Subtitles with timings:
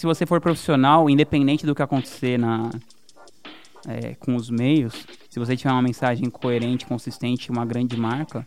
[0.00, 2.70] se você for profissional, independente do que acontecer na,
[3.86, 8.42] é, com os meios, se você tiver uma mensagem coerente, consistente, uma grande marca,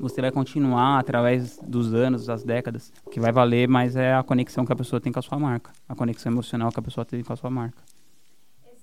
[0.00, 2.90] você vai continuar através dos anos, das décadas.
[3.04, 5.38] O que vai valer mais é a conexão que a pessoa tem com a sua
[5.38, 7.82] marca, a conexão emocional que a pessoa tem com a sua marca.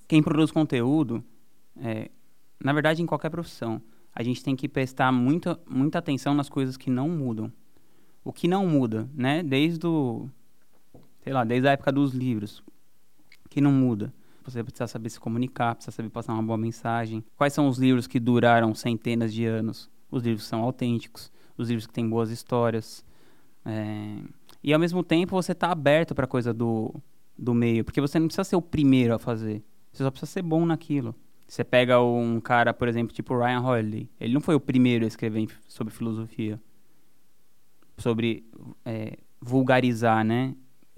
[0.08, 1.24] Quem produz conteúdo,
[1.82, 2.12] é,
[2.64, 3.82] na verdade, em qualquer profissão,
[4.14, 7.52] a gente tem que prestar muita, muita atenção nas coisas que não mudam.
[8.24, 9.42] O que não muda, né?
[9.42, 10.30] Desde o,
[11.30, 12.64] sei lá, desde a época dos livros,
[13.52, 14.12] que não muda.
[14.44, 17.24] Você precisa saber se comunicar, precisa saber passar uma boa mensagem.
[17.38, 19.92] Quais são os livros que duraram centenas de anos?
[20.10, 23.06] Os livros são autênticos, os livros que têm boas histórias.
[23.64, 24.16] É...
[24.64, 26.96] E ao mesmo tempo você está aberto para a coisa do,
[27.38, 29.62] do meio, porque você não precisa ser o primeiro a fazer.
[29.92, 31.14] Você só precisa ser bom naquilo.
[31.48, 34.10] Você pega um cara, por exemplo, tipo Ryan Holiday.
[34.20, 36.60] Ele não foi o primeiro a escrever sobre filosofia.
[38.00, 38.44] Sobre
[38.84, 40.56] é, vulgarizar, né?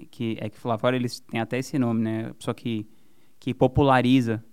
[0.10, 2.32] Que é que fora eles têm até esse nome, né?
[2.40, 2.88] Só que
[3.40, 4.44] que populariza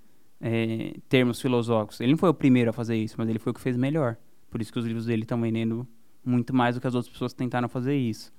[0.40, 2.00] é, termos filosóficos.
[2.00, 4.16] Ele não foi o primeiro a fazer isso, mas ele foi o que fez melhor.
[4.50, 5.86] Por isso que os livros dele estão vendendo
[6.24, 8.32] muito mais do que as outras pessoas tentaram fazer isso.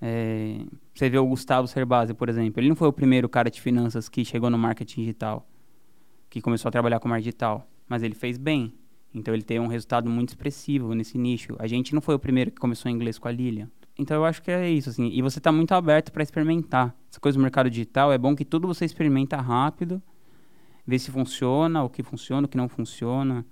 [0.00, 0.58] É,
[0.94, 2.60] você vê o Gustavo Cerbasi, por exemplo.
[2.60, 5.46] Ele não foi o primeiro cara de finanças que chegou no marketing digital,
[6.30, 8.72] que começou a trabalhar com marketing digital, mas ele fez bem.
[9.12, 11.56] Então ele tem um resultado muito expressivo nesse nicho.
[11.58, 13.70] A gente não foi o primeiro que começou em inglês com a Lilian.
[13.98, 15.08] Então eu acho que é isso, assim.
[15.12, 16.94] E você está muito aberto para experimentar.
[17.10, 20.02] Essa coisa do mercado digital é bom que tudo você experimenta rápido,
[20.86, 23.44] vê se funciona, o que funciona, o que não funciona.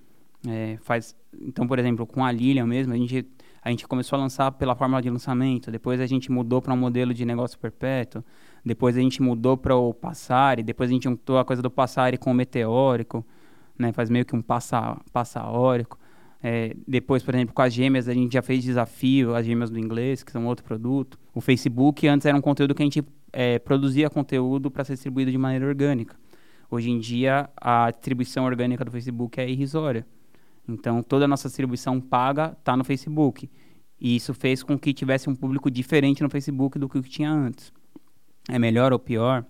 [0.49, 3.25] É, faz então por exemplo com a Lilian mesmo a gente
[3.63, 6.77] a gente começou a lançar pela fórmula de lançamento depois a gente mudou para um
[6.77, 8.25] modelo de negócio perpétuo
[8.65, 12.19] depois a gente mudou para o Passari depois a gente juntou a coisa do Passari
[12.19, 13.25] com o meteórico
[13.79, 15.97] né faz meio que um passa passaórico
[16.43, 19.79] é, depois por exemplo com as gêmeas a gente já fez desafio as gêmeas do
[19.79, 23.59] inglês que são outro produto o Facebook antes era um conteúdo que a gente é,
[23.59, 26.17] produzia conteúdo para ser distribuído de maneira orgânica
[26.71, 30.07] hoje em dia a distribuição orgânica do Facebook é irrisória
[30.69, 33.51] então, toda a nossa distribuição paga está no Facebook.
[34.01, 37.11] E isso fez com que tivesse um público diferente no Facebook do que o que
[37.11, 37.73] tinha antes.
[38.49, 39.45] É melhor ou pior?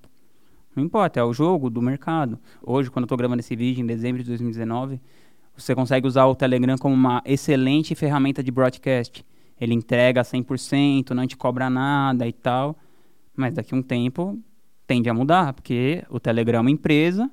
[0.75, 2.39] Não importa, é o jogo do mercado.
[2.63, 5.01] Hoje, quando eu estou gravando esse vídeo, em dezembro de 2019,
[5.57, 9.25] você consegue usar o Telegram como uma excelente ferramenta de broadcast.
[9.61, 12.77] Ele entrega 100%, não te cobra nada e tal.
[13.37, 14.39] Mas daqui a um tempo
[14.87, 17.31] tende a mudar, porque o Telegram é uma empresa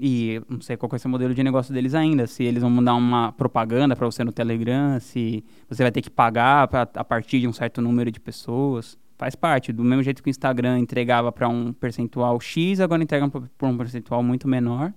[0.00, 2.26] e não sei qual ser o modelo de negócio deles ainda.
[2.26, 6.10] Se eles vão mandar uma propaganda para você no Telegram, se você vai ter que
[6.10, 8.96] pagar pra, a partir de um certo número de pessoas.
[9.16, 9.72] Faz parte.
[9.72, 13.76] Do mesmo jeito que o Instagram entregava para um percentual X, agora entrega para um
[13.76, 14.92] percentual muito menor.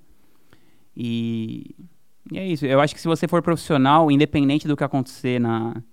[0.96, 1.76] E,
[2.32, 2.66] e, é isso.
[2.66, 5.84] Eu acho que se você for profissional, independente do que acontecer na,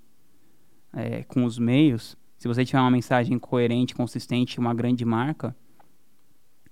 [0.92, 5.54] é, com os meios, se você tiver uma mensagem coerente, consistente, uma grande marca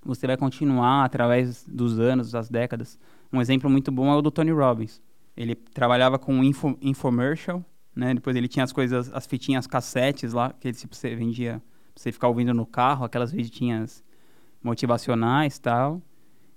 [0.07, 2.97] você vai continuar através dos anos, das décadas.
[3.31, 5.01] Um exemplo muito bom é o do Tony Robbins.
[5.35, 7.63] Ele trabalhava com info, infomercial,
[7.95, 8.13] né?
[8.13, 11.61] Depois ele tinha as coisas, as fitinhas cassetes lá, que ele, você vendia
[11.93, 14.03] pra você ficar ouvindo no carro, aquelas fitinhas
[14.63, 16.01] motivacionais tal.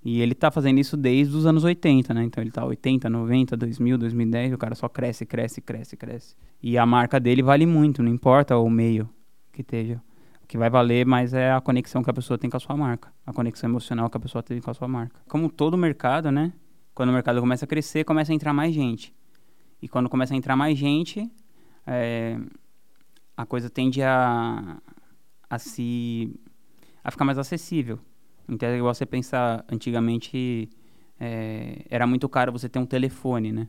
[0.03, 2.25] E ele tá fazendo isso desde os anos 80, né?
[2.25, 6.34] Então ele tá 80, 90, 2000, 2010, o cara só cresce, cresce, cresce, cresce.
[6.62, 9.09] E a marca dele vale muito, não importa o meio
[9.53, 10.00] que esteja
[10.50, 13.12] que vai valer mais é a conexão que a pessoa tem com a sua marca,
[13.25, 15.21] a conexão emocional que a pessoa tem com a sua marca.
[15.28, 16.53] Como todo mercado, né?
[16.93, 19.15] Quando o mercado começa a crescer, começa a entrar mais gente.
[19.81, 21.31] E quando começa a entrar mais gente,
[21.87, 22.37] é,
[23.37, 24.78] a coisa tende a,
[25.49, 26.34] a se
[27.05, 28.00] a ficar mais acessível.
[28.50, 30.69] Então, é igual você pensar, antigamente
[31.19, 33.69] é, era muito caro você ter um telefone, né?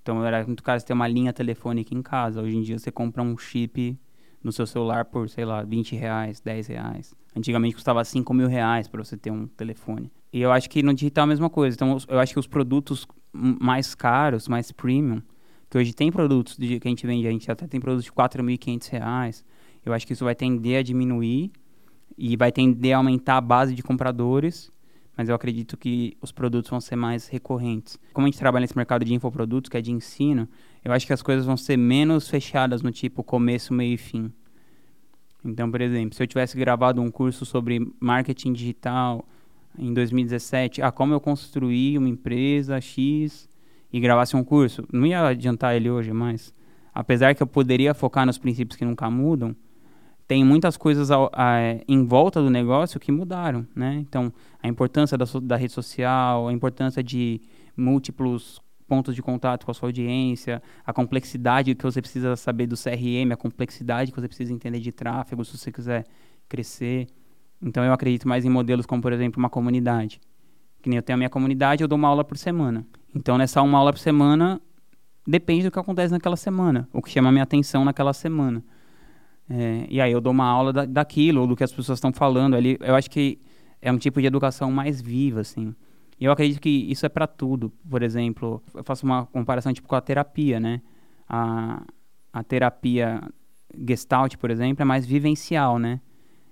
[0.00, 2.40] Então era muito caro você ter uma linha telefônica em casa.
[2.40, 3.98] Hoje em dia você compra um chip
[4.42, 7.14] no seu celular por, sei lá, 20 reais, 10 reais.
[7.36, 10.10] Antigamente custava 5 mil reais para você ter um telefone.
[10.32, 11.74] E eu acho que no digital é a mesma coisa.
[11.74, 15.22] Então, eu acho que os produtos mais caros, mais premium,
[15.68, 18.12] que hoje tem produtos de, que a gente vende, a gente até tem produtos de
[18.12, 19.44] 4.500 reais.
[19.84, 21.52] Eu acho que isso vai tender a diminuir
[22.20, 24.70] e vai tender a aumentar a base de compradores
[25.20, 27.98] mas eu acredito que os produtos vão ser mais recorrentes.
[28.14, 30.48] Como a gente trabalha nesse mercado de infoprodutos, que é de ensino,
[30.82, 34.32] eu acho que as coisas vão ser menos fechadas no tipo começo, meio e fim.
[35.44, 39.28] Então, por exemplo, se eu tivesse gravado um curso sobre marketing digital
[39.78, 43.46] em 2017, ah, como eu construí uma empresa X
[43.92, 46.54] e gravasse um curso, não ia adiantar ele hoje, mas
[46.94, 49.54] apesar que eu poderia focar nos princípios que nunca mudam,
[50.30, 53.96] tem muitas coisas a, a, em volta do negócio que mudaram, né?
[53.96, 54.32] Então,
[54.62, 57.40] a importância da, da rede social, a importância de
[57.76, 62.76] múltiplos pontos de contato com a sua audiência, a complexidade que você precisa saber do
[62.76, 66.06] CRM, a complexidade que você precisa entender de tráfego, se você quiser
[66.48, 67.08] crescer.
[67.60, 70.20] Então eu acredito mais em modelos como, por exemplo, uma comunidade.
[70.80, 72.86] Que nem eu tenho a minha comunidade, eu dou uma aula por semana.
[73.12, 74.60] Então nessa uma aula por semana,
[75.26, 78.62] depende do que acontece naquela semana, o que chama a minha atenção naquela semana.
[79.52, 82.12] É, e aí eu dou uma aula da, daquilo, ou do que as pessoas estão
[82.12, 82.78] falando ali.
[82.80, 83.40] Eu acho que
[83.82, 85.74] é um tipo de educação mais viva, assim.
[86.20, 87.72] E eu acredito que isso é para tudo.
[87.88, 90.80] Por exemplo, eu faço uma comparação tipo com a terapia, né?
[91.28, 91.82] A,
[92.32, 93.20] a terapia
[93.88, 96.00] Gestalt, por exemplo, é mais vivencial, né?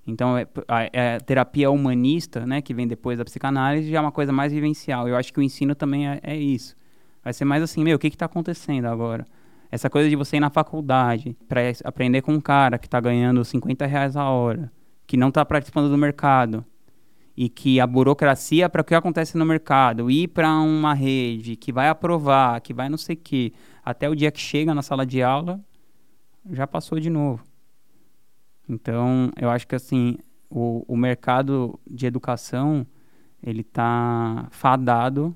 [0.07, 4.01] Então, é, a, é, a, terapia humanista, né, que vem depois da psicanálise, já é
[4.01, 5.07] uma coisa mais vivencial.
[5.07, 6.75] Eu acho que o ensino também é, é isso.
[7.23, 9.27] Vai ser mais assim, meu, o que está acontecendo agora?
[9.71, 13.45] Essa coisa de você ir na faculdade para aprender com um cara que está ganhando
[13.45, 14.73] 50 reais a hora,
[15.07, 16.65] que não está participando do mercado,
[17.37, 21.71] e que a burocracia para o que acontece no mercado, ir para uma rede que
[21.71, 23.53] vai aprovar, que vai não sei o quê,
[23.85, 25.61] até o dia que chega na sala de aula,
[26.51, 27.45] já passou de novo.
[28.69, 30.17] Então, eu acho que assim,
[30.51, 32.85] o, o mercado de educação,
[33.43, 35.33] ele está fadado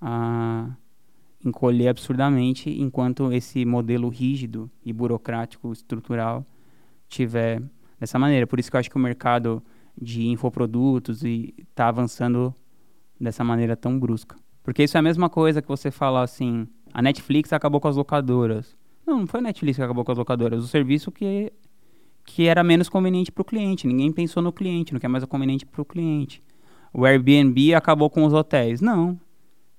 [0.00, 0.70] a
[1.48, 6.44] encolher absurdamente enquanto esse modelo rígido e burocrático estrutural
[7.08, 7.62] tiver
[7.98, 8.46] dessa maneira.
[8.46, 9.62] Por isso que eu acho que o mercado
[10.00, 12.54] de infoprodutos está avançando
[13.20, 14.36] dessa maneira tão brusca.
[14.62, 17.96] Porque isso é a mesma coisa que você falar assim, a Netflix acabou com as
[17.96, 18.76] locadoras.
[19.06, 21.52] Não, não foi a Netflix que acabou com as locadoras, o serviço que,
[22.24, 23.86] que era menos conveniente para o cliente.
[23.86, 26.42] Ninguém pensou no cliente, no que é mais conveniente para o cliente.
[26.92, 28.80] O Airbnb acabou com os hotéis.
[28.80, 29.18] Não,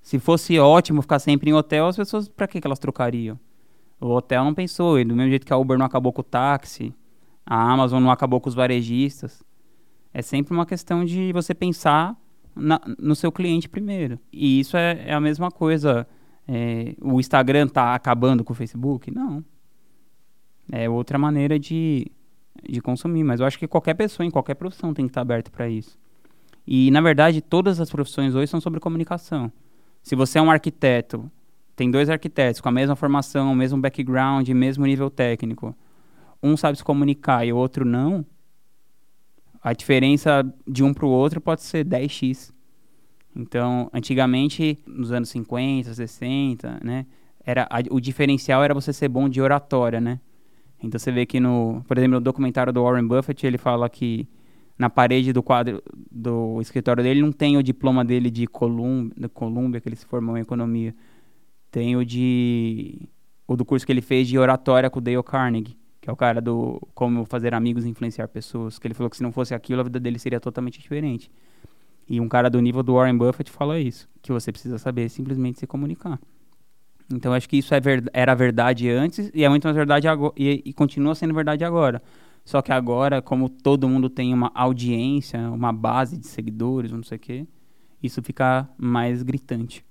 [0.01, 3.39] se fosse ótimo ficar sempre em hotel, as pessoas, para que, que elas trocariam?
[3.99, 6.23] O hotel não pensou, e do mesmo jeito que a Uber não acabou com o
[6.23, 6.93] táxi,
[7.45, 9.43] a Amazon não acabou com os varejistas.
[10.13, 12.15] É sempre uma questão de você pensar
[12.55, 14.19] na, no seu cliente primeiro.
[14.31, 16.07] E isso é, é a mesma coisa.
[16.47, 19.11] É, o Instagram está acabando com o Facebook?
[19.11, 19.43] Não.
[20.71, 22.11] É outra maneira de,
[22.67, 23.23] de consumir.
[23.23, 25.97] Mas eu acho que qualquer pessoa, em qualquer profissão, tem que estar aberto para isso.
[26.65, 29.51] E, na verdade, todas as profissões hoje são sobre comunicação.
[30.07, 31.29] Se você é um arquiteto,
[31.75, 35.75] tem dois arquitetos com a mesma formação, mesmo background, mesmo nível técnico.
[36.41, 38.25] Um sabe se comunicar e o outro não.
[39.61, 42.53] A diferença de um para o outro pode ser 10x.
[43.35, 47.05] Então, antigamente, nos anos 50, 60, né?
[47.45, 50.21] Era, a, o diferencial era você ser bom de oratória, né?
[50.81, 54.25] Então você vê que no, por exemplo, no documentário do Warren Buffett, ele fala que
[54.77, 55.81] na parede do quadro
[56.11, 60.41] do escritório dele não tem o diploma dele de Colômbia, que ele se formou em
[60.41, 60.95] economia.
[61.71, 63.09] Tem o de
[63.47, 66.15] o do curso que ele fez de oratória com o Dale Carnegie, que é o
[66.15, 69.53] cara do como fazer amigos e influenciar pessoas, que ele falou que se não fosse
[69.55, 71.31] aquilo a vida dele seria totalmente diferente.
[72.09, 75.59] E um cara do nível do Warren Buffett fala isso, que você precisa saber simplesmente
[75.59, 76.19] se comunicar.
[77.13, 80.33] Então acho que isso é ver, era verdade antes e é muito mais verdade agora
[80.37, 82.01] e, e continua sendo verdade agora.
[82.47, 87.17] Só que agora, como todo mundo tem uma audiência, uma base de seguidores, não sei
[87.17, 87.47] o quê,
[88.01, 89.85] isso fica mais gritante.